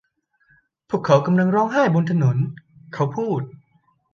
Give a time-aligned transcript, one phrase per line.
[0.89, 2.37] พวกเขากำลังร้องไห้กันบนถนน'
[2.93, 3.41] เขาพูด